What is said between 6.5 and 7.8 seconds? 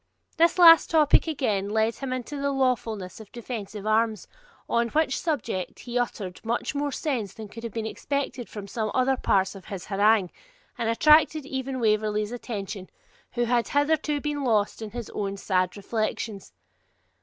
more sense than could have